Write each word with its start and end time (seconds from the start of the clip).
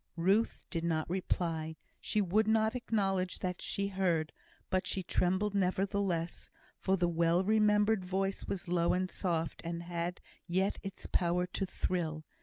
Ruth 0.17 0.65
did 0.71 0.83
not 0.83 1.07
reply. 1.11 1.75
She 1.99 2.21
would 2.21 2.47
not 2.47 2.73
acknowledge 2.75 3.37
that 3.37 3.61
she 3.61 3.87
heard; 3.89 4.33
but 4.71 4.87
she 4.87 5.03
trembled 5.03 5.53
nevertheless, 5.53 6.49
for 6.79 6.97
the 6.97 7.07
well 7.07 7.43
remembered 7.43 8.03
voice 8.03 8.47
was 8.47 8.67
low 8.67 8.93
and 8.93 9.11
soft, 9.11 9.61
and 9.63 9.83
had 9.83 10.19
yet 10.47 10.79
its 10.81 11.05
power 11.05 11.45
to 11.45 11.67
thrill. 11.67 12.25